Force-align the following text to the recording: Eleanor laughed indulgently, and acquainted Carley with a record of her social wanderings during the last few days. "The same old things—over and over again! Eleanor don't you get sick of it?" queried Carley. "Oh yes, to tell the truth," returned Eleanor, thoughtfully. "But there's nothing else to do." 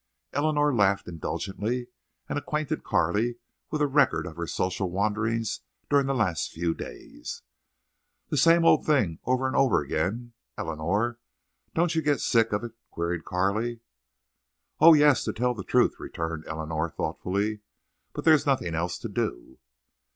Eleanor 0.33 0.73
laughed 0.73 1.07
indulgently, 1.07 1.85
and 2.27 2.39
acquainted 2.39 2.83
Carley 2.83 3.35
with 3.69 3.83
a 3.83 3.87
record 3.87 4.25
of 4.25 4.35
her 4.35 4.47
social 4.47 4.89
wanderings 4.89 5.59
during 5.91 6.07
the 6.07 6.15
last 6.15 6.49
few 6.49 6.73
days. 6.73 7.43
"The 8.29 8.37
same 8.37 8.65
old 8.65 8.83
things—over 8.83 9.45
and 9.45 9.55
over 9.55 9.79
again! 9.79 10.33
Eleanor 10.57 11.19
don't 11.75 11.93
you 11.93 12.01
get 12.01 12.19
sick 12.19 12.51
of 12.51 12.63
it?" 12.63 12.71
queried 12.89 13.25
Carley. 13.25 13.81
"Oh 14.79 14.95
yes, 14.95 15.23
to 15.25 15.33
tell 15.33 15.53
the 15.53 15.63
truth," 15.63 15.99
returned 15.99 16.45
Eleanor, 16.47 16.89
thoughtfully. 16.89 17.59
"But 18.13 18.25
there's 18.25 18.47
nothing 18.47 18.73
else 18.73 18.97
to 18.97 19.07
do." 19.07 19.59